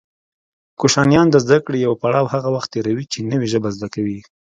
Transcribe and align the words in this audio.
کوشنیان 0.79 1.27
د 1.31 1.35
زده 1.45 1.57
کړې 1.65 1.77
يو 1.87 1.93
پړاو 2.01 2.31
هغه 2.33 2.49
وخت 2.55 2.69
تېروي 2.73 3.05
چې 3.13 3.19
نوې 3.31 3.47
ژبه 3.53 3.69
زده 3.75 3.87
کوي 3.95 4.19